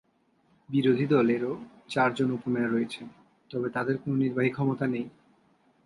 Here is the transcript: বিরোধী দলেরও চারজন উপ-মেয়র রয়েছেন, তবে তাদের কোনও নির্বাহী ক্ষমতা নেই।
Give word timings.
বিরোধী 0.69 1.05
দলেরও 1.05 1.51
চারজন 1.89 2.31
উপ-মেয়র 2.31 2.71
রয়েছেন, 2.71 3.07
তবে 3.49 3.69
তাদের 3.69 3.97
কোনও 3.97 4.15
নির্বাহী 4.15 4.49
ক্ষমতা 4.49 4.87
নেই। 4.87 5.09